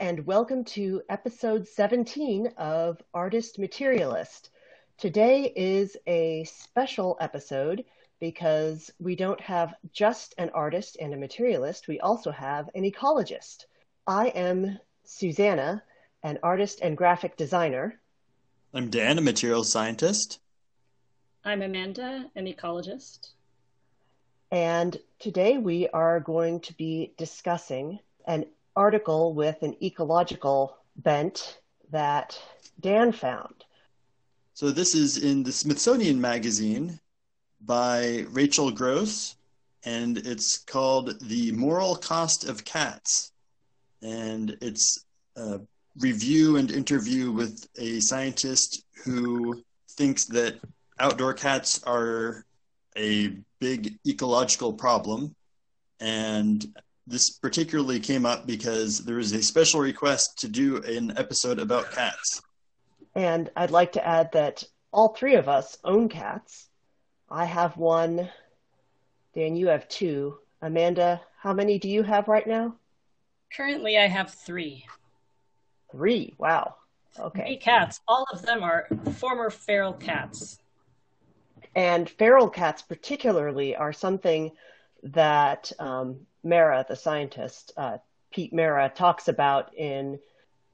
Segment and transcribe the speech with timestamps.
[0.00, 4.50] and welcome to episode 17 of Artist Materialist.
[4.96, 7.84] Today is a special episode
[8.20, 13.64] because we don't have just an artist and a materialist, we also have an ecologist.
[14.06, 15.82] I am Susanna,
[16.22, 18.00] an artist and graphic designer.
[18.72, 20.38] I'm Dan, a material scientist.
[21.44, 23.30] I'm Amanda, an ecologist.
[24.52, 28.46] And today we are going to be discussing an
[28.78, 31.58] article with an ecological bent
[31.90, 32.40] that
[32.80, 33.64] Dan found.
[34.54, 36.98] So, this is in the Smithsonian Magazine
[37.60, 39.34] by Rachel Gross,
[39.84, 43.32] and it's called The Moral Cost of Cats.
[44.00, 45.04] And it's
[45.36, 45.60] a
[45.98, 49.60] review and interview with a scientist who
[49.90, 50.60] thinks that
[51.00, 52.44] outdoor cats are
[52.96, 55.34] a big ecological problem.
[56.00, 56.64] And
[57.08, 61.90] this particularly came up because there was a special request to do an episode about
[61.92, 62.42] cats.
[63.14, 66.68] And I'd like to add that all three of us own cats.
[67.30, 68.28] I have one.
[69.34, 70.38] Dan, you have two.
[70.60, 72.76] Amanda, how many do you have right now?
[73.56, 74.84] Currently, I have three.
[75.90, 76.34] Three.
[76.36, 76.74] Wow.
[77.18, 77.42] Okay.
[77.42, 78.00] Three cats.
[78.06, 80.58] All of them are former feral cats.
[81.74, 84.52] And feral cats, particularly, are something
[85.02, 87.98] that um, Marra, the scientist, uh,
[88.30, 90.18] Pete Marra, talks about in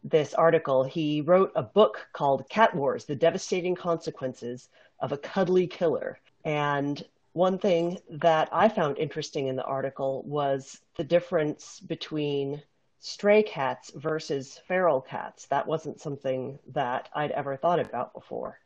[0.03, 0.85] this article.
[0.85, 4.69] He wrote a book called Cat Wars The Devastating Consequences
[5.01, 6.19] of a Cuddly Killer.
[6.45, 12.63] And one thing that I found interesting in the article was the difference between
[13.01, 15.47] stray cats versus feral cats.
[15.47, 18.61] That wasn't something that I'd ever thought about before.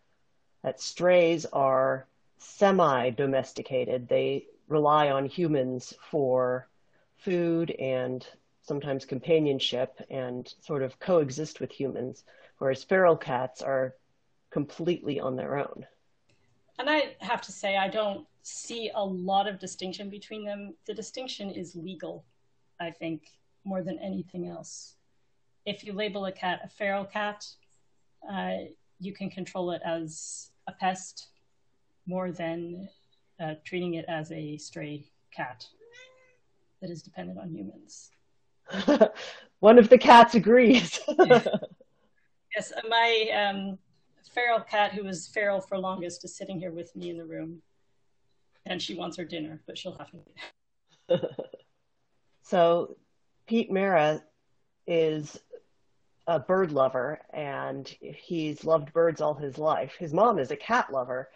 [0.62, 2.06] That strays are
[2.38, 6.68] semi domesticated, they rely on humans for
[7.18, 8.26] food and
[8.62, 12.24] sometimes companionship and sort of coexist with humans,
[12.58, 13.94] whereas feral cats are
[14.50, 15.86] completely on their own.
[16.78, 20.74] And I have to say, I don't see a lot of distinction between them.
[20.86, 22.24] The distinction is legal,
[22.78, 23.22] I think,
[23.64, 24.94] more than anything else.
[25.66, 27.46] If you label a cat a feral cat,
[28.30, 28.54] uh,
[29.00, 31.28] you can control it as a pest
[32.06, 32.88] more than
[33.40, 35.66] uh, treating it as a stray cat
[36.80, 38.10] that is dependent on humans.
[39.60, 41.00] One of the cats agrees.
[42.54, 43.78] yes, my um,
[44.32, 47.60] feral cat, who was feral for longest, is sitting here with me in the room,
[48.66, 51.20] and she wants her dinner, but she'll have to.
[52.42, 52.96] so,
[53.46, 54.22] Pete Marra
[54.86, 55.40] is
[56.26, 59.94] a bird lover, and he's loved birds all his life.
[59.98, 61.30] His mom is a cat lover,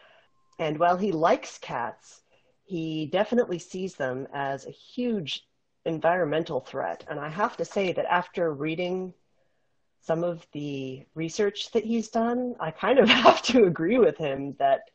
[0.58, 2.21] and while he likes cats,
[2.72, 5.46] he definitely sees them as a huge
[5.84, 7.04] environmental threat.
[7.06, 9.12] And I have to say that after reading
[10.00, 14.56] some of the research that he's done, I kind of have to agree with him
[14.58, 14.88] that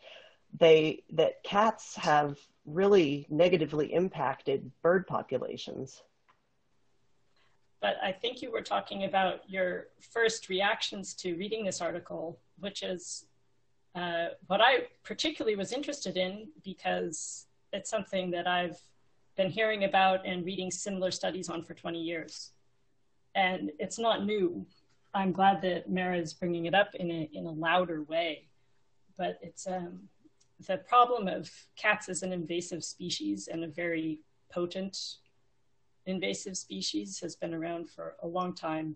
[0.59, 6.01] they that cats have really negatively impacted bird populations.
[7.79, 12.81] But I think you were talking about your first reactions to reading this article, which
[12.81, 13.27] is
[13.93, 18.79] uh, what I particularly was interested in because it's something that I've
[19.35, 22.51] been hearing about and reading similar studies on for 20 years.
[23.35, 24.65] And it's not new.
[25.13, 28.47] I'm glad that Marra is bringing it up in a, in a louder way.
[29.17, 30.09] But it's um,
[30.67, 34.19] the problem of cats as an invasive species and a very
[34.51, 34.97] potent
[36.05, 38.95] invasive species has been around for a long time.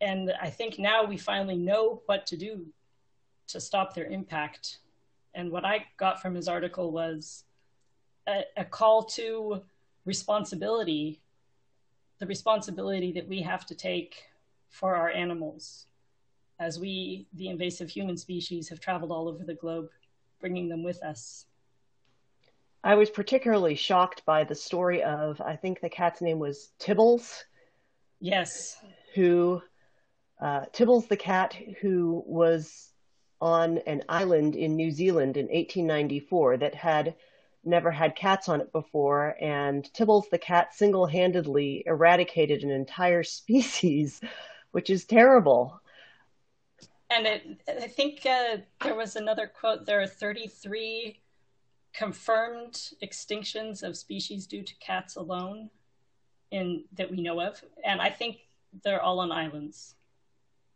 [0.00, 2.66] And I think now we finally know what to do
[3.48, 4.78] to stop their impact.
[5.34, 7.44] And what I got from his article was
[8.26, 9.62] a, a call to
[10.04, 11.20] responsibility,
[12.18, 14.24] the responsibility that we have to take
[14.70, 15.86] for our animals
[16.58, 19.88] as we, the invasive human species, have traveled all over the globe,
[20.40, 21.46] bringing them with us.
[22.84, 27.44] I was particularly shocked by the story of, I think the cat's name was Tibbles.
[28.20, 28.76] Yes.
[29.14, 29.62] Who,
[30.40, 32.92] uh, Tibbles the cat who was
[33.40, 37.14] on an island in New Zealand in 1894 that had
[37.66, 43.22] never had cats on it before, and Tibbles the cat single handedly eradicated an entire
[43.22, 44.20] species,
[44.72, 45.80] which is terrible.
[47.10, 51.20] And it, I think uh, there was another quote there are 33
[51.92, 55.70] confirmed extinctions of species due to cats alone
[56.50, 57.62] in that we know of.
[57.84, 58.38] And i think
[58.82, 59.94] they're all on islands.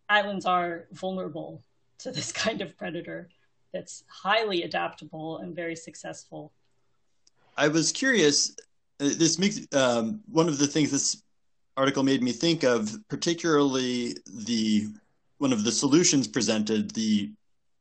[0.08, 1.62] Islands are vulnerable
[1.99, 3.29] to this kind of predator
[3.73, 6.52] that's highly adaptable and very successful
[7.58, 8.52] I was curious.
[9.00, 11.22] Uh, this makes um, one of the things this
[11.76, 14.16] article made me think of, particularly
[14.46, 14.87] the
[15.38, 17.32] one of the solutions presented, the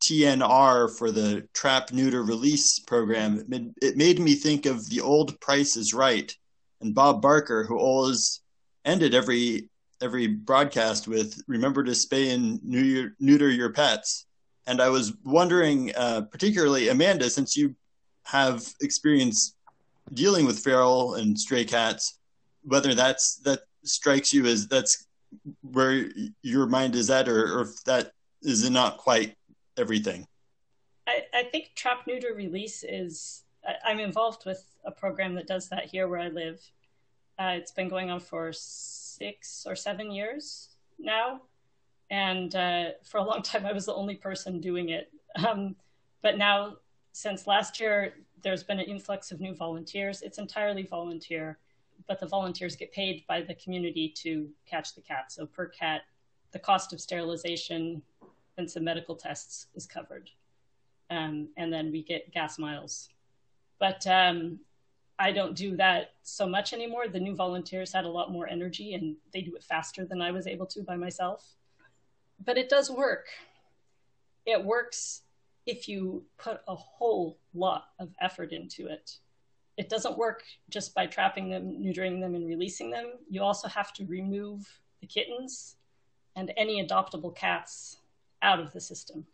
[0.04, 3.44] TNR for the trap neuter release program.
[3.82, 6.36] It made, me think of the old Price is Right
[6.82, 8.42] and Bob Barker, who always
[8.84, 9.70] ended every
[10.02, 14.26] every broadcast with "Remember to spay and neuter your pets."
[14.66, 17.76] And I was wondering, uh, particularly Amanda, since you
[18.24, 19.56] have experience
[20.14, 22.20] dealing with feral and stray cats,
[22.64, 25.08] whether that's that strikes you as that's
[25.62, 26.10] where
[26.42, 28.12] your mind is at, or, or if that
[28.42, 29.36] is not quite
[29.78, 30.28] everything.
[31.08, 33.44] I, I think trap neuter release is.
[33.66, 36.62] I, I'm involved with a program that does that here where I live.
[37.40, 41.42] Uh, it's been going on for six or seven years now.
[42.10, 45.12] And uh, for a long time, I was the only person doing it.
[45.46, 45.76] Um,
[46.22, 46.78] but now,
[47.12, 48.14] since last year,
[48.44, 50.22] there's been an influx of new volunteers.
[50.22, 51.58] It's entirely volunteer,
[52.08, 55.32] but the volunteers get paid by the community to catch the cat.
[55.32, 56.02] So per cat,
[56.52, 58.02] the cost of sterilization
[58.58, 60.30] and some medical tests is covered.
[61.10, 63.10] Um, and then we get gas miles.
[63.80, 64.60] But um,
[65.20, 67.08] I don't do that so much anymore.
[67.08, 70.32] The new volunteers had a lot more energy and they do it faster than I
[70.32, 71.56] was able to by myself.
[72.44, 73.28] But it does work.
[74.46, 75.22] It works
[75.68, 79.20] if you put a whole lot of effort into it.
[79.76, 83.12] It doesn't work just by trapping them, neutering them, and releasing them.
[83.30, 84.66] You also have to remove
[85.02, 85.76] the kittens
[86.36, 87.98] and any adoptable cats
[88.42, 89.26] out of the system.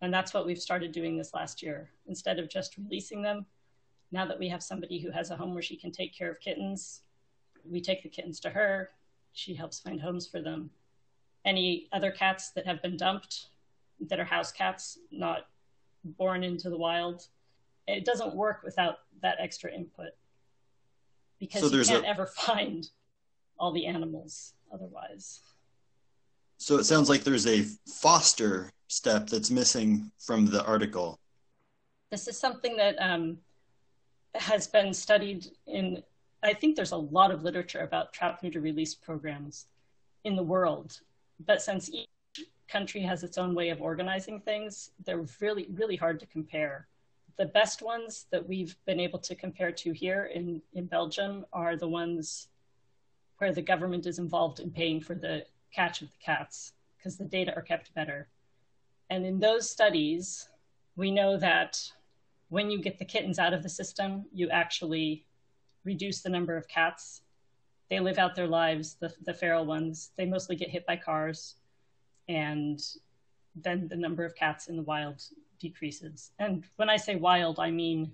[0.00, 1.90] And that's what we've started doing this last year.
[2.06, 3.44] Instead of just releasing them,
[4.12, 6.40] now that we have somebody who has a home where she can take care of
[6.40, 7.02] kittens,
[7.64, 8.90] we take the kittens to her.
[9.32, 10.70] She helps find homes for them.
[11.44, 13.48] Any other cats that have been dumped,
[14.06, 15.46] that are house cats, not
[16.04, 17.26] born into the wild,
[17.86, 20.10] it doesn't work without that extra input
[21.38, 22.08] because so you can't a...
[22.08, 22.88] ever find
[23.58, 25.40] all the animals otherwise.
[26.58, 31.18] So it sounds like there's a foster step that's missing from the article.
[32.10, 33.38] This is something that um,
[34.34, 36.02] has been studied in,
[36.42, 39.66] I think there's a lot of literature about trap neuter release programs
[40.24, 41.00] in the world.
[41.46, 41.90] But since
[42.68, 46.86] country has its own way of organizing things, they're really, really hard to compare.
[47.36, 51.76] The best ones that we've been able to compare to here in, in Belgium are
[51.76, 52.48] the ones
[53.38, 57.24] where the government is involved in paying for the catch of the cats because the
[57.24, 58.28] data are kept better.
[59.10, 60.48] And in those studies,
[60.96, 61.80] we know that
[62.48, 65.24] when you get the kittens out of the system, you actually
[65.84, 67.22] reduce the number of cats.
[67.88, 70.10] They live out their lives, the, the feral ones.
[70.16, 71.54] They mostly get hit by cars.
[72.28, 72.80] And
[73.56, 75.22] then the number of cats in the wild
[75.58, 76.30] decreases.
[76.38, 78.12] And when I say wild, I mean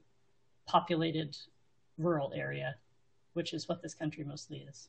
[0.66, 1.36] populated
[1.98, 2.76] rural area,
[3.34, 4.88] which is what this country mostly is.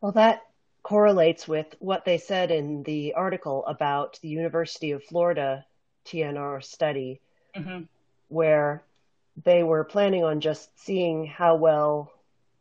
[0.00, 0.42] Well, that
[0.82, 5.64] correlates with what they said in the article about the University of Florida
[6.06, 7.20] TNR study.
[7.56, 7.84] Mm-hmm
[8.32, 8.82] where
[9.44, 12.10] they were planning on just seeing how well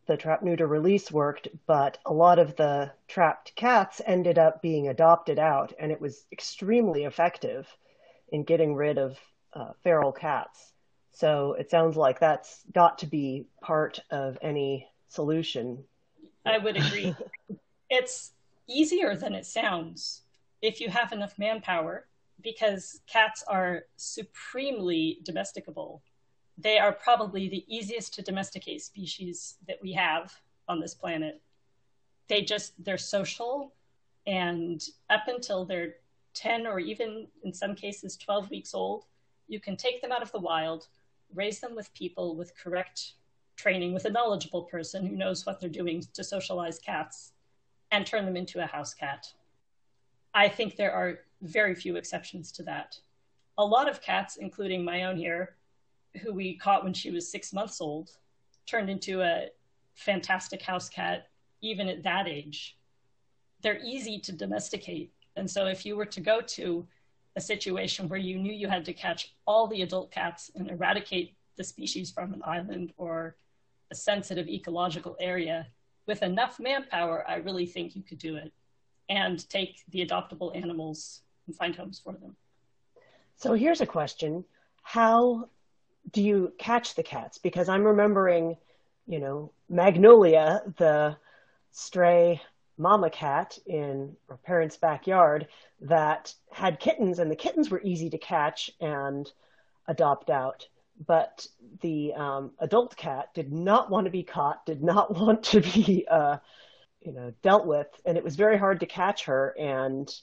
[0.07, 4.88] the trap neuter release worked, but a lot of the trapped cats ended up being
[4.88, 7.68] adopted out, and it was extremely effective
[8.30, 9.20] in getting rid of
[9.53, 10.74] uh, feral cats.
[11.12, 15.84] So it sounds like that's got to be part of any solution.
[16.46, 17.15] I would agree.
[17.89, 18.31] it's
[18.67, 20.22] easier than it sounds
[20.62, 22.08] if you have enough manpower
[22.41, 26.01] because cats are supremely domesticable.
[26.58, 30.34] They are probably the easiest to domesticate species that we have
[30.67, 31.41] on this planet.
[32.27, 33.74] They just, they're social,
[34.27, 35.96] and up until they're
[36.34, 39.05] 10 or even in some cases 12 weeks old,
[39.48, 40.88] you can take them out of the wild,
[41.34, 43.13] raise them with people with correct
[43.55, 47.34] training, with a knowledgeable person who knows what they're doing to socialize cats,
[47.91, 49.27] and turn them into a house cat.
[50.34, 52.98] I think there are very few exceptions to that.
[53.58, 55.55] A lot of cats, including my own here,
[56.22, 58.12] who we caught when she was six months old,
[58.65, 59.48] turned into a
[59.96, 61.27] fantastic house cat
[61.62, 62.77] even at that age.
[63.62, 65.13] They're easy to domesticate.
[65.36, 66.88] And so if you were to go to
[67.36, 71.36] a situation where you knew you had to catch all the adult cats and eradicate
[71.58, 73.36] the species from an island or
[73.91, 75.68] a sensitive ecological area
[76.08, 78.51] with enough manpower, I really think you could do it
[79.10, 82.36] and take the adoptable animals and find homes for them.
[83.36, 84.44] So here's a question.
[84.84, 85.50] How
[86.12, 87.38] do you catch the cats?
[87.38, 88.58] Because I'm remembering,
[89.08, 91.17] you know, Magnolia, the
[91.72, 92.41] stray
[92.77, 95.48] mama cat in our parents' backyard
[95.81, 99.31] that had kittens, and the kittens were easy to catch and
[99.88, 100.67] adopt out.
[101.05, 101.48] But
[101.81, 106.05] the um, adult cat did not want to be caught, did not want to be
[106.10, 106.38] uh,
[107.01, 110.13] you know, dealt with, and it was very hard to catch her and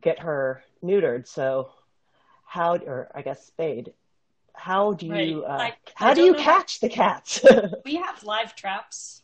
[0.00, 1.26] get her neutered.
[1.26, 1.70] So,
[2.44, 3.92] how, or I guess spayed.
[4.58, 5.74] How do you right.
[5.74, 7.44] uh, how do you catch the cats?
[7.84, 9.22] we have live traps,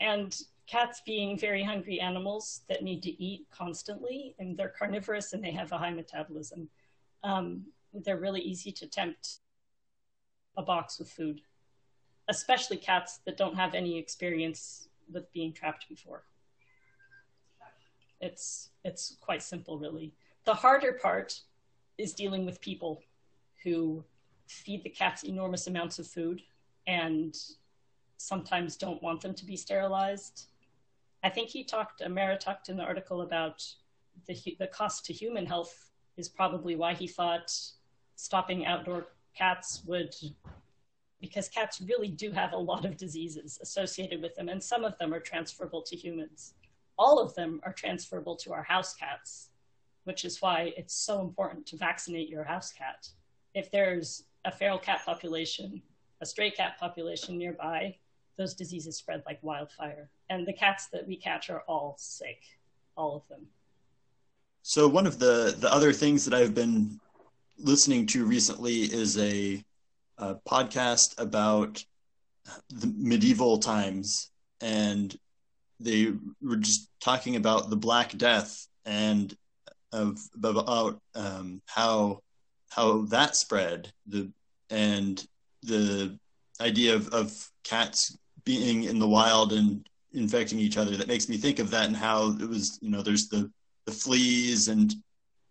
[0.00, 5.42] and cats being very hungry animals that need to eat constantly, and they're carnivorous and
[5.42, 6.68] they have a high metabolism.
[7.22, 9.38] Um, they're really easy to tempt
[10.56, 11.40] a box with food,
[12.28, 16.24] especially cats that don't have any experience with being trapped before.
[18.20, 20.12] It's it's quite simple, really.
[20.44, 21.40] The harder part
[21.98, 23.02] is dealing with people
[23.62, 24.04] who
[24.50, 26.42] feed the cats enormous amounts of food
[26.86, 27.36] and
[28.16, 30.46] sometimes don't want them to be sterilized.
[31.22, 33.64] I think he talked, uh, Amara talked in the article about
[34.26, 37.54] the, the cost to human health is probably why he thought
[38.16, 40.14] stopping outdoor cats would,
[41.20, 44.98] because cats really do have a lot of diseases associated with them, and some of
[44.98, 46.54] them are transferable to humans.
[46.98, 49.50] All of them are transferable to our house cats,
[50.04, 53.08] which is why it's so important to vaccinate your house cat.
[53.54, 55.82] If there's a feral cat population,
[56.20, 57.96] a stray cat population nearby,
[58.36, 60.10] those diseases spread like wildfire.
[60.28, 62.42] And the cats that we catch are all sick,
[62.96, 63.46] all of them.
[64.62, 67.00] So one of the the other things that I've been
[67.58, 69.62] listening to recently is a,
[70.18, 71.84] a podcast about
[72.70, 74.30] the medieval times,
[74.60, 75.16] and
[75.78, 79.34] they were just talking about the Black Death and
[79.92, 82.20] of about um, how
[82.70, 84.30] how that spread the
[84.70, 85.26] and
[85.62, 86.18] the
[86.60, 91.36] idea of, of cats being in the wild and infecting each other that makes me
[91.36, 93.50] think of that and how it was you know there's the
[93.86, 94.94] the fleas and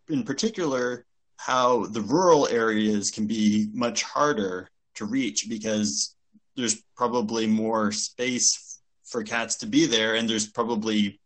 [0.09, 1.05] in particular
[1.38, 6.15] how the rural areas can be much harder to reach because
[6.55, 11.19] there's probably more space for cats to be there and there's probably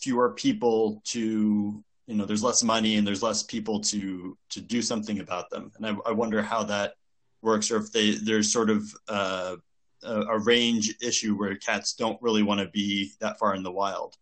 [0.00, 4.80] fewer people to you know there's less money and there's less people to to do
[4.80, 5.72] something about them.
[5.76, 6.94] And i, I wonder how that
[7.42, 9.56] works or if they there's sort of uh,
[10.02, 13.72] a, a range issue where cats don't really want to be that far in the
[13.72, 14.16] wild.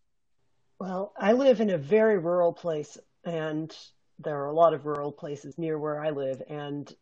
[0.78, 3.76] Well i live in a very rural place and
[4.18, 6.94] there are a lot of rural places near where i live and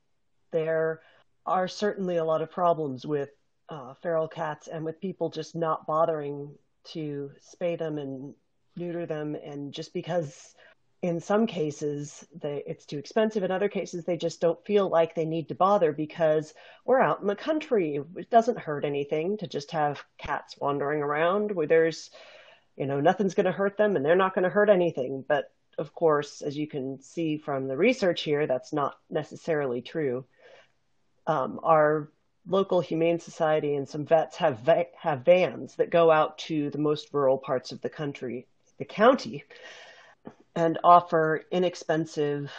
[0.50, 1.00] there
[1.46, 3.30] are certainly a lot of problems with
[3.68, 6.50] uh, feral cats and with people just not bothering
[6.84, 8.34] to spay them and
[8.76, 10.54] neuter them and just because
[11.02, 13.42] in some cases they, it's too expensive.
[13.42, 16.54] In other cases they just don't feel like they need to bother because
[16.84, 18.00] we're out in the country.
[18.16, 22.10] It doesn't hurt anything to just have cats wandering around where there's
[22.76, 25.24] you know nothing's going to hurt them and they're not going to hurt anything.
[25.26, 30.24] But of course as you can see from the research here that's not necessarily true.
[31.26, 32.12] Um, our
[32.46, 36.78] local humane society and some vets have va- have vans that go out to the
[36.78, 38.46] most rural parts of the country
[38.78, 39.44] the county
[40.54, 42.52] and offer inexpensive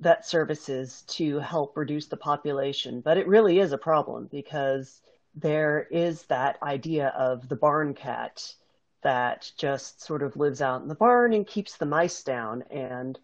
[0.00, 3.00] vet services to help reduce the population.
[3.00, 5.00] But it really is a problem because
[5.34, 8.54] there is that idea of the barn cat
[9.02, 12.62] that just sort of lives out in the barn and keeps the mice down.
[12.70, 13.18] And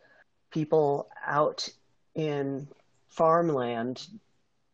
[0.51, 1.69] people out
[2.15, 2.69] in
[3.09, 4.07] farmland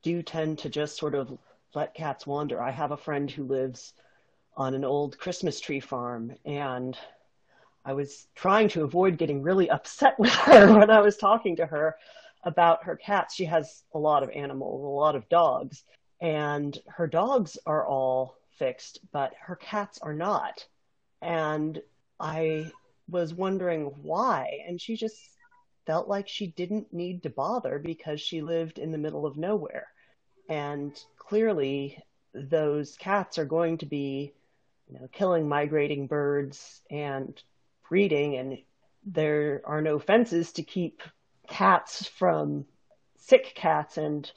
[0.02, 1.36] do tend to just sort of
[1.74, 2.62] let cats wander.
[2.62, 3.94] I have a friend who lives
[4.56, 6.96] on an old Christmas tree farm and
[7.84, 11.66] I was trying to avoid getting really upset with her when I was talking to
[11.66, 11.96] her
[12.42, 13.34] about her cats.
[13.34, 15.84] She has a lot of animals, a lot of dogs,
[16.20, 20.66] and her dogs are all fixed, but her cats are not.
[21.20, 21.82] And
[22.20, 22.70] I
[23.08, 24.60] was wondering why.
[24.66, 25.18] And she just
[25.86, 29.88] felt like she didn't need to bother because she lived in the middle of nowhere.
[30.48, 31.98] And clearly,
[32.32, 34.32] those cats are going to be
[34.88, 37.42] you know, killing migrating birds and
[37.94, 38.58] breeding and
[39.06, 41.00] there are no fences to keep
[41.46, 42.64] cats from
[43.14, 44.32] sick cats and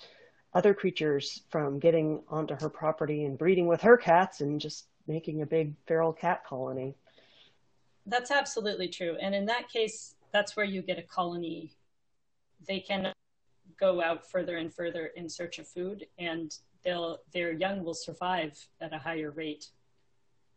[0.53, 5.41] other creatures from getting onto her property and breeding with her cats and just making
[5.41, 6.93] a big feral cat colony.
[8.05, 9.17] That's absolutely true.
[9.19, 11.71] And in that case, that's where you get a colony.
[12.67, 13.11] They can
[13.79, 18.53] go out further and further in search of food, and they'll their young will survive
[18.81, 19.65] at a higher rate.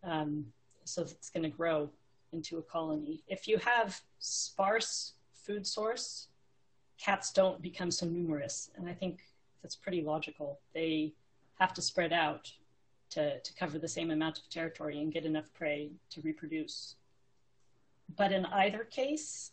[0.05, 0.45] Um,
[0.85, 1.89] so it's going to grow
[2.33, 3.23] into a colony.
[3.27, 6.29] If you have sparse food source,
[6.99, 8.71] cats don't become so numerous.
[8.77, 9.21] And I think
[9.63, 10.61] that's pretty logical.
[10.75, 11.15] They
[11.59, 12.51] have to spread out
[13.11, 16.97] to, to cover the same amount of territory and get enough prey to reproduce.
[18.17, 19.53] But in either case,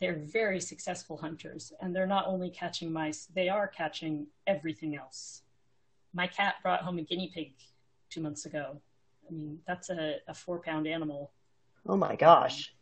[0.00, 5.42] they're very successful hunters and they're not only catching mice, they are catching everything else.
[6.12, 7.52] My cat brought home a guinea pig
[8.08, 8.80] two months ago
[9.30, 11.30] I mean, that's a, a four pound animal.
[11.86, 12.72] Oh my gosh.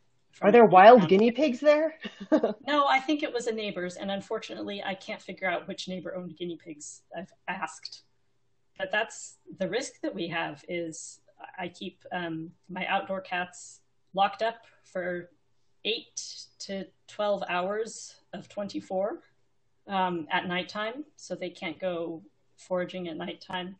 [0.41, 1.95] Are there wild guinea pigs there?
[2.67, 6.15] no, I think it was a neighbor's, and unfortunately, I can't figure out which neighbor
[6.15, 7.03] owned guinea pigs.
[7.17, 8.03] I've asked,
[8.79, 10.65] but that's the risk that we have.
[10.69, 11.21] Is
[11.59, 13.81] I keep um, my outdoor cats
[14.15, 15.31] locked up for
[15.85, 16.23] eight
[16.61, 19.19] to twelve hours of twenty-four
[19.89, 22.23] um, at nighttime, so they can't go
[22.57, 23.75] foraging at nighttime,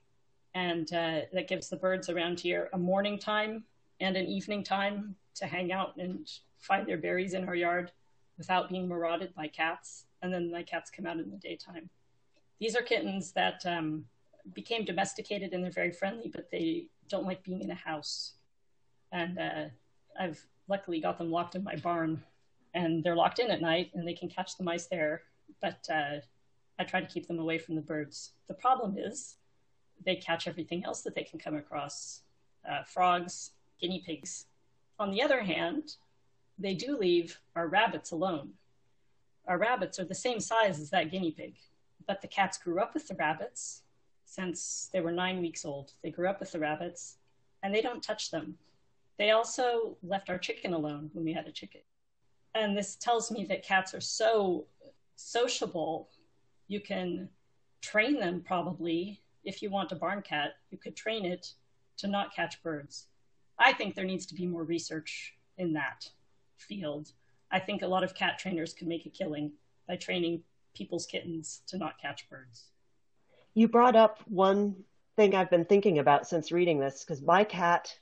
[0.55, 3.65] and uh, that gives the birds around here a morning time
[4.01, 6.29] and an evening time to hang out and
[6.59, 7.93] find their berries in our yard
[8.37, 10.05] without being marauded by cats.
[10.23, 11.91] And then my cats come out in the daytime.
[12.61, 14.05] These are kittens that um,
[14.55, 18.35] became domesticated and they're very friendly, but they don't like being in a house.
[19.13, 19.65] And uh,
[20.19, 22.23] I've luckily got them locked in my barn
[22.75, 25.23] and they're locked in at night and they can catch the mice there.
[25.61, 26.21] But uh,
[26.79, 28.33] I try to keep them away from the birds.
[28.47, 29.37] The problem is
[30.05, 32.23] they catch everything else that they can come across
[32.69, 34.47] uh, frogs, guinea pigs.
[34.99, 35.97] On the other hand,
[36.59, 38.51] they do leave our rabbits alone.
[39.47, 41.55] Our rabbits are the same size as that guinea pig,
[42.07, 43.83] but the cats grew up with the rabbits
[44.25, 45.93] since they were nine weeks old.
[46.03, 47.17] They grew up with the rabbits
[47.63, 48.59] and they don't touch them.
[49.19, 51.81] They also left our chicken alone when we had a chicken.
[52.55, 54.67] And this tells me that cats are so
[55.17, 56.11] sociable.
[56.67, 57.29] You can
[57.81, 59.21] train them probably.
[59.45, 61.55] If you want a barn cat, you could train it
[61.99, 63.07] to not catch birds.
[63.59, 66.09] I think there needs to be more research in that
[66.57, 67.13] field.
[67.51, 69.53] I think a lot of cat trainers could make a killing
[69.87, 70.43] by training
[70.75, 72.67] people's kittens to not catch birds.
[73.55, 74.77] You brought up one
[75.17, 77.99] thing I've been thinking about since reading this because my cat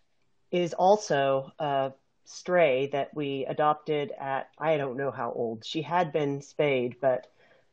[0.51, 1.93] is also a
[2.25, 5.65] stray that we adopted at I don't know how old.
[5.65, 7.29] She had been spayed, but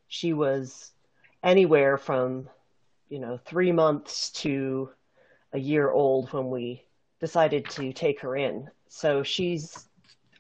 [0.08, 0.92] she was
[1.44, 2.48] anywhere from
[3.10, 4.90] you know three months to
[5.52, 6.86] a year old when we
[7.24, 8.70] decided to take her in.
[8.90, 9.88] So she's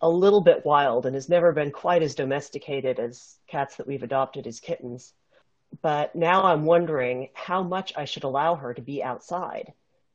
[0.02, 4.04] a little bit wild and has never been quite as domesticated as cats that we've
[4.04, 5.14] adopted as kittens.
[5.82, 9.72] But now I'm wondering how much I should allow her to be outside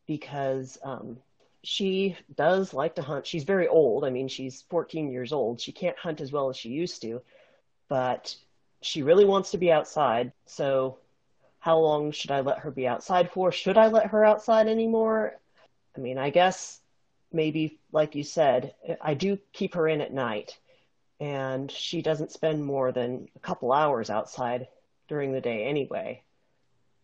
[0.06, 1.16] because um,
[1.64, 3.26] she does like to hunt.
[3.26, 4.04] She's very old.
[4.04, 5.62] I mean, she's 14 years old.
[5.62, 7.22] She can't hunt as well as she used to,
[7.88, 8.36] but
[8.82, 10.32] she really wants to be outside.
[10.44, 10.98] So,
[11.60, 13.50] how long should I let her be outside for?
[13.50, 15.38] Should I let her outside anymore?
[15.98, 16.80] I mean, I guess
[17.32, 20.56] maybe, like you said, I do keep her in at night,
[21.18, 24.68] and she doesn't spend more than a couple hours outside
[25.08, 26.22] during the day anyway.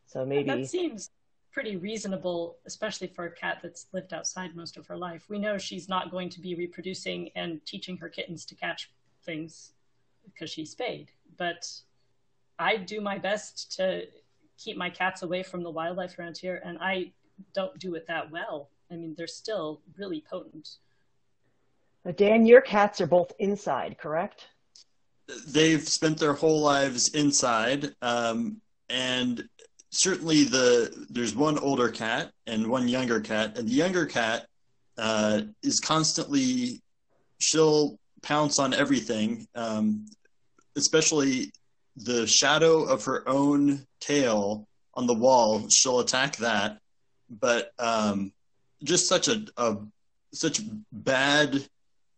[0.07, 1.11] So maybe that seems
[1.51, 5.25] pretty reasonable, especially for a cat that's lived outside most of her life.
[5.29, 8.93] We know she's not going to be reproducing and teaching her kittens to catch
[9.25, 9.73] things
[10.25, 11.11] because she's spayed.
[11.37, 11.69] But
[12.61, 14.07] I do my best to
[14.57, 17.11] keep my cats away from the wildlife around here, and I
[17.55, 18.71] don't do it that well.
[18.91, 20.69] I mean, they're still really potent.
[22.17, 24.49] Dan, your cats are both inside, correct?
[25.49, 29.49] They've spent their whole lives inside, um, and
[29.91, 34.47] certainly the there's one older cat and one younger cat, and the younger cat
[34.99, 36.83] uh, is constantly
[37.39, 40.05] she'll pounce on everything, um,
[40.77, 41.51] especially
[41.97, 45.69] the shadow of her own tail on the wall.
[45.71, 46.81] She'll attack that,
[47.31, 48.34] but um,
[48.85, 49.79] just such a, a
[50.33, 50.61] such
[50.93, 51.67] bad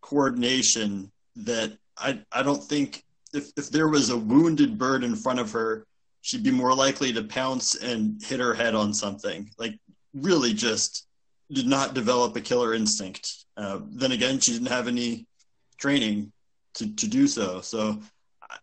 [0.02, 3.02] coordination that I I don't think
[3.32, 5.86] if if there was a wounded bird in front of her,
[6.22, 9.50] she'd be more likely to pounce and hit her head on something.
[9.58, 9.78] Like
[10.14, 11.06] really, just
[11.50, 13.44] did not develop a killer instinct.
[13.56, 15.26] Uh, then again, she didn't have any
[15.78, 16.32] training
[16.74, 17.60] to to do so.
[17.60, 18.00] So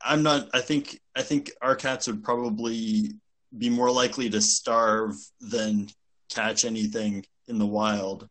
[0.01, 0.49] I'm not.
[0.53, 3.11] I think I think our cats would probably
[3.55, 5.87] be more likely to starve than
[6.29, 8.27] catch anything in the wild,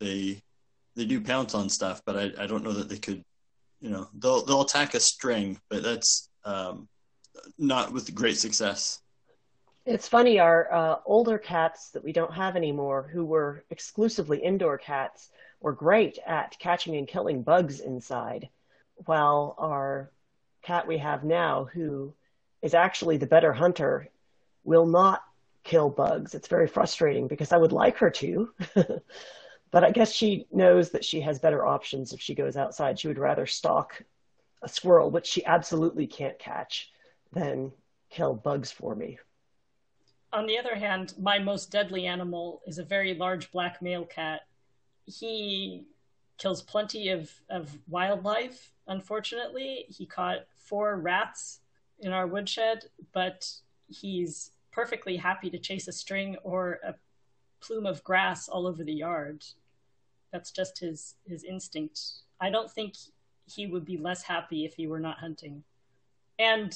[0.00, 0.42] they
[0.96, 3.24] they do pounce on stuff, but I, I don't know that they could,
[3.80, 6.88] you know, they'll they'll attack a string, but that's um,
[7.58, 9.00] not with great success.
[9.86, 14.76] It's funny, our uh, older cats that we don't have anymore, who were exclusively indoor
[14.76, 18.48] cats, were great at catching and killing bugs inside,
[19.06, 20.10] while our
[20.62, 22.12] cat we have now, who
[22.60, 24.08] is actually the better hunter,
[24.64, 25.22] will not
[25.68, 26.34] kill bugs.
[26.34, 28.50] It's very frustrating because I would like her to.
[29.70, 32.98] but I guess she knows that she has better options if she goes outside.
[32.98, 34.02] She would rather stalk
[34.62, 36.90] a squirrel, which she absolutely can't catch,
[37.32, 37.70] than
[38.08, 39.18] kill bugs for me.
[40.32, 44.46] On the other hand, my most deadly animal is a very large black male cat.
[45.04, 45.84] He
[46.38, 49.84] kills plenty of, of wildlife, unfortunately.
[49.90, 51.60] He caught four rats
[52.00, 53.50] in our woodshed, but
[53.88, 56.94] he's perfectly happy to chase a string or a
[57.60, 59.44] plume of grass all over the yard.
[60.32, 61.98] That's just his his instinct.
[62.40, 62.94] I don't think
[63.44, 65.64] he would be less happy if he were not hunting.
[66.38, 66.72] And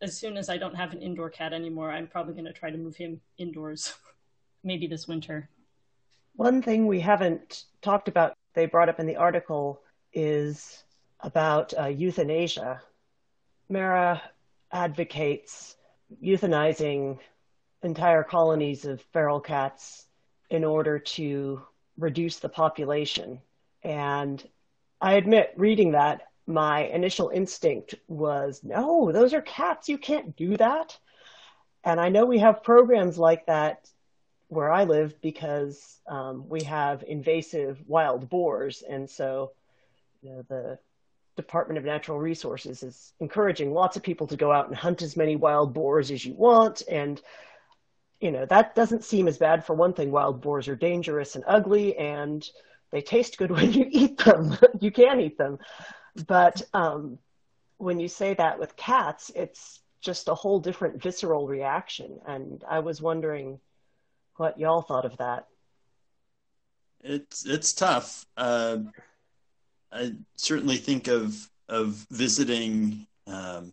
[0.00, 2.70] as soon as I don't have an indoor cat anymore, I'm probably going to try
[2.70, 3.92] to move him indoors,
[4.62, 5.48] maybe this winter.
[6.36, 10.84] One thing we haven't talked about, they brought up in the article, is
[11.20, 12.80] about uh, euthanasia.
[13.68, 14.20] Marra
[14.70, 15.76] advocates
[16.22, 17.18] euthanizing
[17.82, 20.06] entire colonies of feral cats
[20.50, 21.62] in order to
[21.98, 23.40] reduce the population.
[23.82, 24.42] And
[25.00, 29.88] I admit, reading that, my initial instinct was no, those are cats.
[29.88, 30.98] You can't do that.
[31.84, 33.88] And I know we have programs like that
[34.48, 38.82] where I live because um, we have invasive wild boars.
[38.82, 39.52] And so
[40.22, 40.78] you know, the
[41.36, 45.16] Department of Natural Resources is encouraging lots of people to go out and hunt as
[45.16, 46.82] many wild boars as you want.
[46.88, 47.20] And,
[48.22, 50.12] you know, that doesn't seem as bad for one thing.
[50.12, 52.48] Wild boars are dangerous and ugly and
[52.92, 54.56] they taste good when you eat them.
[54.80, 55.58] you can eat them.
[56.26, 57.18] But um,
[57.78, 62.20] when you say that with cats, it's just a whole different visceral reaction.
[62.26, 63.58] And I was wondering
[64.36, 65.46] what y'all thought of that.
[67.04, 68.24] It's it's tough.
[68.36, 68.78] Uh,
[69.90, 73.72] I certainly think of of visiting um,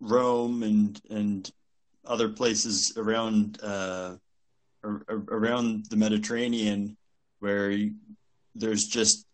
[0.00, 1.50] Rome and and
[2.10, 4.16] other places around uh,
[4.84, 6.96] around the Mediterranean
[7.38, 7.72] where
[8.54, 9.26] there's just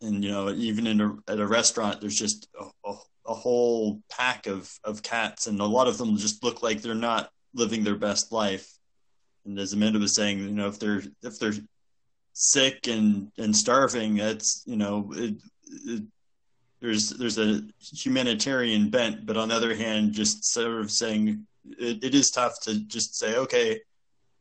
[0.00, 2.94] and you know even in a, at a restaurant there's just a, a,
[3.26, 6.94] a, whole pack of of cats and a lot of them just look like they're
[6.94, 8.70] not living their best life.
[9.44, 11.54] And as amanda was saying you know if they're if they're
[12.32, 15.34] sick and and starving that's you know it,
[15.86, 16.02] it,
[16.80, 19.26] there's there's a humanitarian bent.
[19.26, 21.46] But on the other hand just sort of saying
[21.78, 23.80] it, it is tough to just say okay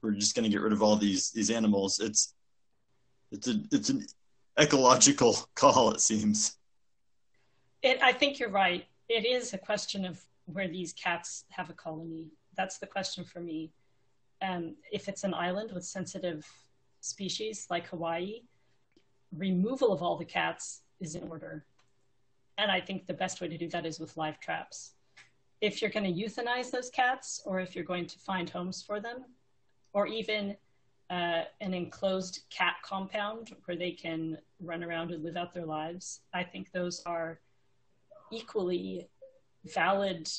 [0.01, 2.33] we're just going to get rid of all these these animals it's
[3.31, 4.05] it's a it's an
[4.59, 6.57] ecological call, it seems.
[7.81, 8.85] It, I think you're right.
[9.09, 12.31] It is a question of where these cats have a colony.
[12.55, 13.71] That's the question for me.
[14.41, 16.45] Um, if it's an island with sensitive
[17.01, 18.41] species like Hawaii,
[19.35, 21.65] removal of all the cats is in order.
[22.57, 24.93] And I think the best way to do that is with live traps.
[25.61, 28.99] If you're going to euthanize those cats, or if you're going to find homes for
[28.99, 29.25] them,
[29.93, 30.55] or even
[31.09, 36.21] uh, an enclosed cat compound where they can run around and live out their lives.
[36.33, 37.39] I think those are
[38.31, 39.07] equally
[39.73, 40.29] valid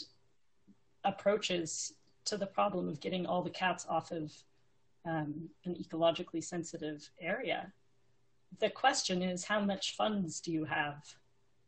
[1.04, 1.94] approaches
[2.26, 4.32] to the problem of getting all the cats off of
[5.06, 7.72] um, an ecologically sensitive area.
[8.60, 11.02] The question is how much funds do you have?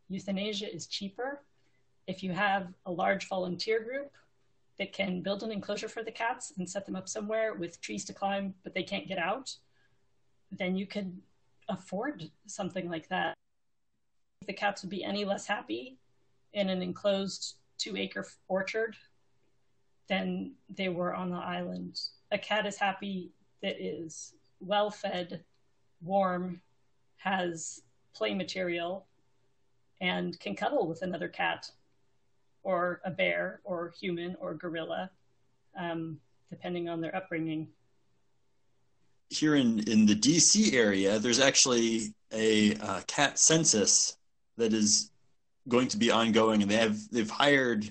[0.08, 1.42] Euthanasia is cheaper.
[2.06, 4.12] If you have a large volunteer group
[4.78, 8.04] that can build an enclosure for the cats and set them up somewhere with trees
[8.06, 9.54] to climb, but they can't get out,
[10.50, 11.20] then you could
[11.68, 13.34] afford something like that.
[14.46, 15.98] The cats would be any less happy
[16.52, 18.96] in an enclosed two acre orchard
[20.08, 22.00] than they were on the island.
[22.32, 23.32] A cat is happy
[23.62, 25.44] that is well fed,
[26.02, 26.60] warm,
[27.18, 27.82] has
[28.14, 29.06] play material,
[30.00, 31.70] and can cuddle with another cat
[32.62, 35.10] or a bear or human or gorilla,
[35.78, 36.18] um,
[36.50, 37.68] depending on their upbringing.
[39.28, 44.16] Here in, in the DC area, there's actually a uh, cat census
[44.56, 45.10] that is
[45.68, 47.90] going to be ongoing, and they have they've hired, I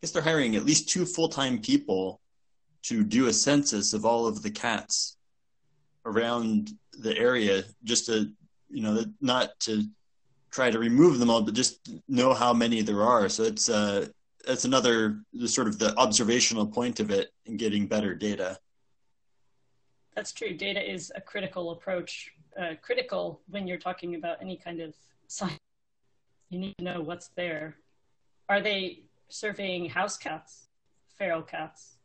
[0.00, 2.20] guess they're hiring at least two full time people
[2.84, 5.16] to do a census of all of the cats
[6.04, 8.30] around the area, just to
[8.68, 9.82] you know not to
[10.56, 13.28] try to remove them all, but just know how many there are.
[13.28, 14.08] So it's uh,
[14.46, 18.58] that's another sort of the observational point of it in getting better data.
[20.14, 20.54] That's true.
[20.54, 24.94] Data is a critical approach, uh, critical when you're talking about any kind of
[25.28, 25.60] science.
[26.48, 27.76] You need to know what's there.
[28.48, 30.68] Are they surveying house cats,
[31.18, 31.98] feral cats?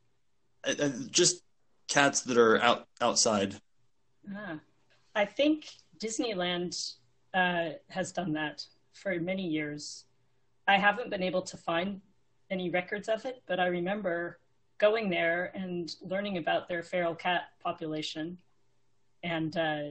[0.68, 1.44] Uh, uh just
[1.88, 3.56] cats that are out outside.
[4.36, 4.60] Ah.
[5.16, 6.74] I think Disneyland
[7.34, 10.06] uh, has done that for many years.
[10.68, 12.02] I haven't been able to find
[12.50, 14.40] any records of it, but I remember
[14.78, 18.38] going there and learning about their feral cat population.
[19.24, 19.82] And uh,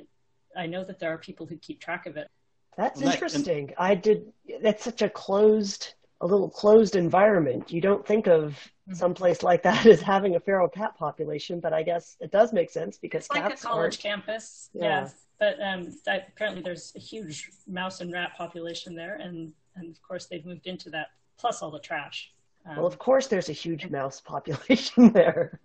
[0.56, 2.28] I know that there are people who keep track of it.
[2.76, 3.68] That's interesting.
[3.68, 4.32] And- I did.
[4.62, 7.72] That's such a closed, a little closed environment.
[7.72, 8.94] You don't think of mm-hmm.
[8.94, 12.70] someplace like that as having a feral cat population, but I guess it does make
[12.70, 14.70] sense because it's like a college campus.
[14.74, 14.82] Yeah.
[14.82, 15.08] yeah
[15.40, 20.26] but um, apparently there's a huge mouse and rat population there, and and of course
[20.26, 22.30] they've moved into that plus all the trash.
[22.66, 25.58] Um, well, of course there's a huge mouse population there.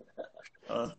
[0.70, 0.90] Uh.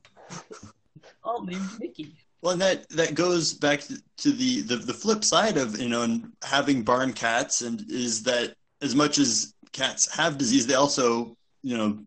[1.24, 2.14] all named Mickey.
[2.42, 6.20] Well, and that that goes back to the, the the flip side of you know
[6.44, 11.76] having barn cats, and is that as much as cats have disease, they also you
[11.76, 11.98] know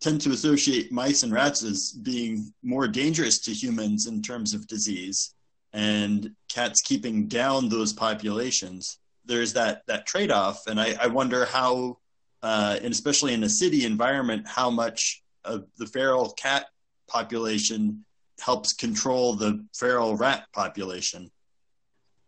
[0.00, 4.66] tend to associate mice and rats as being more dangerous to humans in terms of
[4.66, 5.34] disease,
[5.72, 8.98] and cats keeping down those populations.
[9.24, 11.98] There's that that trade off, and I, I wonder how,
[12.42, 16.66] uh, and especially in a city environment, how much of the feral cat
[17.08, 18.04] population
[18.40, 21.30] helps control the feral rat population.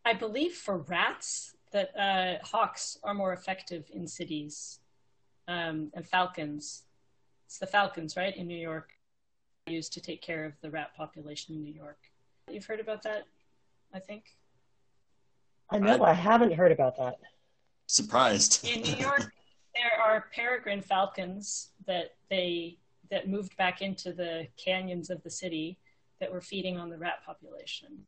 [0.04, 4.78] I believe for rats that uh, hawks are more effective in cities
[5.48, 6.84] um, and falcons.
[7.46, 8.92] It's the falcons, right, in New York,
[9.66, 11.98] used to take care of the rat population in New York.
[12.48, 13.24] You've heard about that,
[13.92, 14.36] I think.
[15.70, 17.16] I know I, I haven't heard about that.
[17.86, 18.64] Surprised.
[18.64, 19.32] in New York,
[19.74, 22.78] there are peregrine falcons that they
[23.10, 25.76] that moved back into the canyons of the city
[26.20, 28.06] that were feeding on the rat population.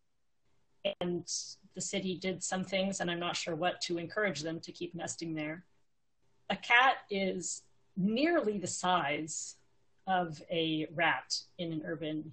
[1.01, 1.29] And
[1.77, 4.95] the city did some things, and I'm not sure what, to encourage them to keep
[4.95, 5.65] nesting there.
[6.51, 7.63] A cat is
[7.97, 9.57] nearly the size
[10.07, 12.33] of a rat in an urban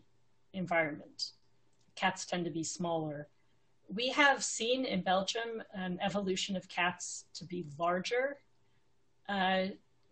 [0.54, 1.32] environment.
[1.96, 3.28] Cats tend to be smaller.
[3.94, 8.38] We have seen in Belgium an evolution of cats to be larger.
[9.28, 9.66] Uh,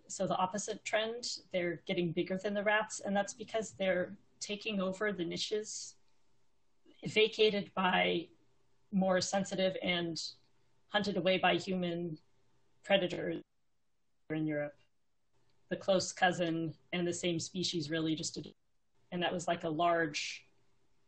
[0.08, 4.82] so the opposite trend, they're getting bigger than the rats, and that's because they're taking
[4.82, 5.96] over the niches
[7.06, 8.28] vacated by
[8.92, 10.22] more sensitive and
[10.90, 12.18] hunted away by human
[12.84, 13.42] predators
[14.30, 14.76] in Europe.
[15.70, 18.44] The close cousin and the same species, really, just to,
[19.12, 20.46] and that was like a large.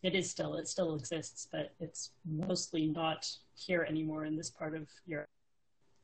[0.03, 4.75] It is still, it still exists, but it's mostly not here anymore in this part
[4.75, 5.29] of Europe.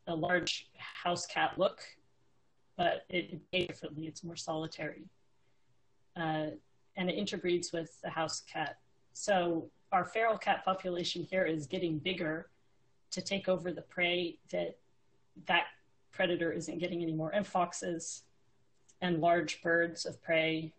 [0.08, 1.82] A large house cat look,
[2.78, 4.08] but it, it differently.
[4.08, 5.04] It's more solitary.
[6.16, 6.52] Uh,
[6.96, 8.78] and it interbreeds with the house cat.
[9.14, 12.50] So our feral cat population here is getting bigger
[13.12, 14.78] to take over the prey that
[15.48, 15.66] that
[16.12, 18.24] predator isn't getting anymore, and foxes
[19.02, 20.74] and large birds of prey.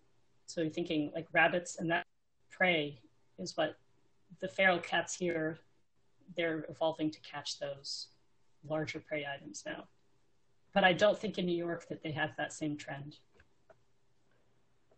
[0.46, 2.06] So you're thinking like rabbits, and that
[2.50, 3.00] prey
[3.38, 3.76] is what
[4.40, 5.58] the feral cats here,
[6.36, 8.08] they're evolving to catch those
[8.68, 9.84] larger prey items now.
[10.72, 13.16] But I don't think in New York that they have that same trend.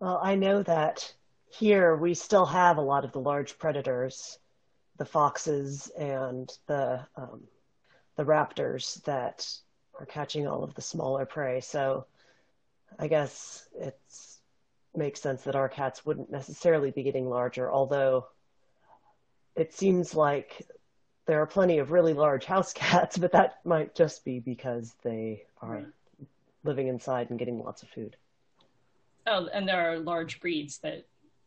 [0.00, 1.14] Well, I know that
[1.52, 4.38] here we still have a lot of the large predators,
[4.96, 7.42] the foxes and the um,
[8.16, 9.46] the raptors that
[9.98, 11.60] are catching all of the smaller prey.
[11.60, 12.06] So
[12.98, 13.98] I guess it
[14.94, 18.26] makes sense that our cats wouldn't necessarily be getting larger, although
[19.54, 20.66] it seems like
[21.26, 25.44] there are plenty of really large house cats, but that might just be because they
[25.60, 25.84] are
[26.64, 28.16] living inside and getting lots of food.
[29.26, 31.06] Oh, and there are large breeds that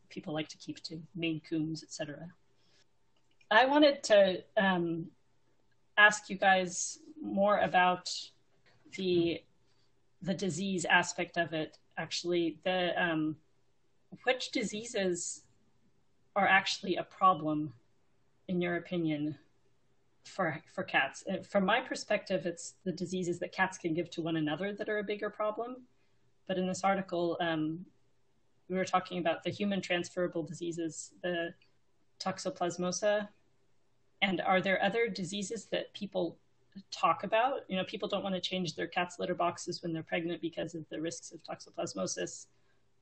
[0.10, 2.28] people like to keep to Maine Coons, etc.
[3.52, 5.08] I wanted to um,
[5.98, 8.10] ask you guys more about
[8.98, 9.42] the
[10.22, 11.78] the disease aspect of it.
[11.98, 13.36] Actually, the um,
[14.24, 15.44] which diseases
[16.36, 17.74] are actually a problem,
[18.48, 19.38] in your opinion,
[20.26, 21.24] for for cats?
[21.32, 24.90] Uh, from my perspective, it's the diseases that cats can give to one another that
[24.90, 25.84] are a bigger problem.
[26.48, 27.86] But in this article, um,
[28.70, 31.54] we were talking about the human transferable diseases, the
[32.20, 33.28] toxoplasmosa.
[34.22, 36.38] And are there other diseases that people
[36.92, 37.62] talk about?
[37.68, 40.76] You know, people don't want to change their cat's litter boxes when they're pregnant because
[40.76, 42.48] of the risks of toxoplasmosis,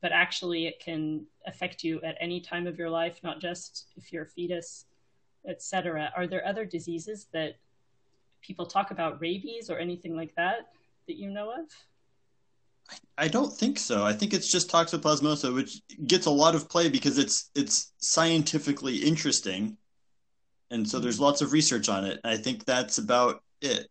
[0.02, 4.12] but actually it can affect you at any time of your life, not just if
[4.12, 4.86] you're a fetus,
[5.46, 6.12] etc.
[6.16, 7.56] Are there other diseases that
[8.42, 10.72] people talk about, rabies or anything like that,
[11.06, 11.70] that you know of?
[13.16, 14.04] I don't think so.
[14.04, 18.96] I think it's just toxoplasmosa, which gets a lot of play because it's it's scientifically
[18.96, 19.76] interesting,
[20.70, 22.20] and so there's lots of research on it.
[22.24, 23.88] I think that's about it.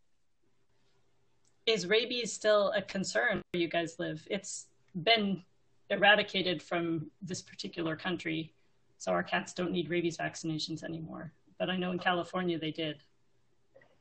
[1.66, 4.28] Is rabies still a concern where you guys live?
[4.30, 5.42] It's been
[5.90, 8.54] eradicated from this particular country,
[8.98, 11.32] so our cats don't need rabies vaccinations anymore.
[11.58, 12.98] But I know in California they did.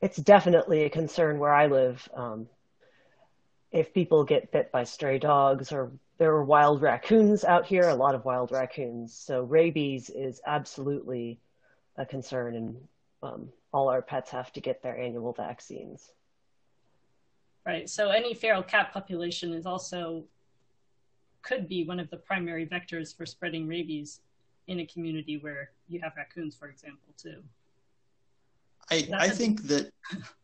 [0.01, 2.09] It's definitely a concern where I live.
[2.13, 2.49] Um,
[3.73, 7.95] if people get bit by stray dogs or there are wild raccoons out here, a
[7.95, 9.13] lot of wild raccoons.
[9.13, 11.39] So rabies is absolutely
[11.97, 12.77] a concern, and
[13.23, 16.11] um, all our pets have to get their annual vaccines.
[17.65, 17.89] Right.
[17.89, 20.25] So any feral cat population is also
[21.41, 24.21] could be one of the primary vectors for spreading rabies
[24.67, 27.41] in a community where you have raccoons, for example, too.
[28.91, 29.91] I, I think that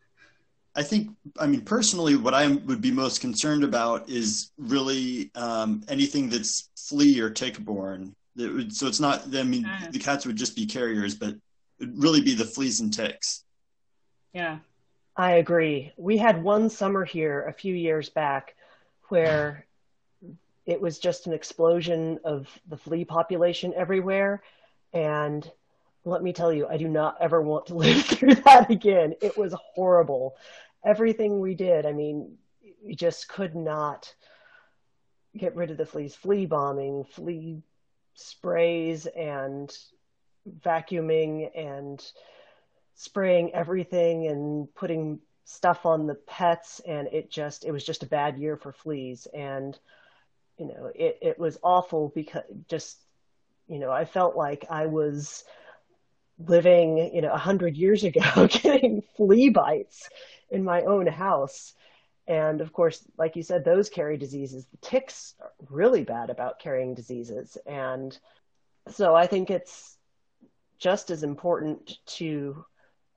[0.75, 5.83] I think, I mean, personally, what I would be most concerned about is really um,
[5.87, 8.15] anything that's flea or tick borne.
[8.37, 9.35] It would, so it's not.
[9.35, 9.87] I mean, Ah.
[9.91, 11.35] the cats would just be carriers, but
[11.79, 13.43] it'd really be the fleas and ticks.
[14.33, 14.59] Yeah.
[15.17, 15.91] I agree.
[15.97, 18.55] We had one summer here a few years back
[19.09, 19.65] where
[20.65, 24.41] it was just an explosion of the flea population everywhere.
[24.93, 25.49] And
[26.09, 29.13] let me tell you, I do not ever want to live through that again.
[29.21, 30.35] It was horrible.
[30.85, 32.37] Everything we did, I mean,
[32.83, 34.13] we just could not
[35.37, 36.15] get rid of the fleas.
[36.15, 37.61] Flea bombing, flea
[38.15, 39.75] sprays, and
[40.65, 42.03] vacuuming and
[42.95, 48.07] spraying everything and putting stuff on the pets and it just it was just a
[48.07, 49.79] bad year for fleas and
[50.57, 52.99] you know it it was awful because just
[53.67, 55.43] you know I felt like I was
[56.47, 60.09] living you know a hundred years ago getting flea bites
[60.49, 61.73] in my own house
[62.27, 66.59] and of course like you said those carry diseases the ticks are really bad about
[66.59, 68.17] carrying diseases and
[68.87, 69.97] so I think it's
[70.77, 72.65] just as important to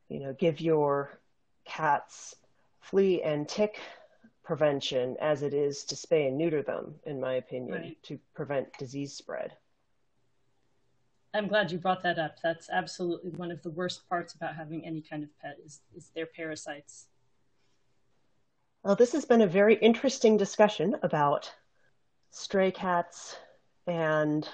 [0.08, 1.18] you know, give your
[1.64, 2.34] cats
[2.80, 3.80] flea and tick
[4.44, 8.02] prevention as it is to spay and neuter them, in my opinion, Right.
[8.02, 9.52] to prevent disease spread.
[11.34, 12.36] I'm glad you brought that up.
[12.42, 16.10] That's absolutely one of the worst parts about having any kind of pet is, is
[16.14, 17.06] their parasites.
[18.82, 21.50] Well, this has been a very interesting discussion about
[22.30, 23.36] stray cats
[23.86, 24.46] and